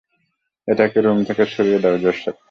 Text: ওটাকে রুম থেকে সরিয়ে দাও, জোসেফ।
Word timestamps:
ওটাকে 0.67 0.99
রুম 1.01 1.19
থেকে 1.23 1.43
সরিয়ে 1.45 1.79
দাও, 1.79 1.95
জোসেফ। 1.97 2.37